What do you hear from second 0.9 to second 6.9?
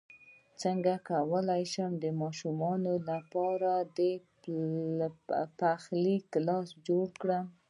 کولی شم د ماشومانو لپاره د پخلی کلاس